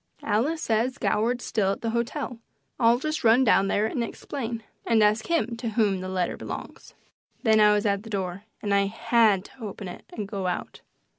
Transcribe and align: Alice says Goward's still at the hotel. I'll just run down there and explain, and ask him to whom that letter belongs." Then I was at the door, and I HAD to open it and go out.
Alice 0.23 0.63
says 0.63 0.97
Goward's 0.97 1.45
still 1.45 1.73
at 1.73 1.81
the 1.81 1.91
hotel. 1.91 2.39
I'll 2.79 2.97
just 2.97 3.23
run 3.23 3.43
down 3.43 3.67
there 3.67 3.85
and 3.85 4.03
explain, 4.03 4.63
and 4.83 5.03
ask 5.03 5.27
him 5.27 5.55
to 5.57 5.69
whom 5.69 6.01
that 6.01 6.09
letter 6.09 6.35
belongs." 6.37 6.95
Then 7.43 7.59
I 7.59 7.71
was 7.73 7.85
at 7.85 8.01
the 8.01 8.09
door, 8.09 8.45
and 8.63 8.73
I 8.73 8.87
HAD 8.87 9.45
to 9.45 9.61
open 9.61 9.87
it 9.87 10.05
and 10.11 10.27
go 10.27 10.47
out. 10.47 10.81